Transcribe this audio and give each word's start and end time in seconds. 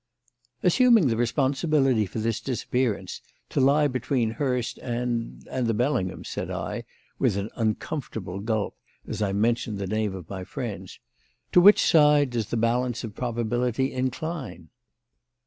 "Assuming 0.63 1.09
the 1.09 1.15
responsibility 1.15 2.07
for 2.07 2.17
this 2.17 2.41
disappearance 2.41 3.21
to 3.49 3.59
lie 3.59 3.87
between 3.87 4.31
Hurst 4.31 4.79
and 4.79 5.47
and 5.47 5.67
the 5.67 5.75
Bellinghams," 5.75 6.27
said 6.27 6.49
I, 6.49 6.85
with 7.19 7.37
an 7.37 7.51
uncomfortable 7.55 8.39
gulp 8.39 8.75
as 9.07 9.21
I 9.21 9.31
mentioned 9.31 9.77
the 9.77 9.85
name 9.85 10.15
of 10.15 10.27
my 10.27 10.43
friends, 10.43 10.99
"to 11.51 11.61
which 11.61 11.83
side 11.85 12.31
does 12.31 12.47
the 12.47 12.57
balance 12.57 13.03
of 13.03 13.13
probability 13.13 13.93
incline?" 13.93 14.69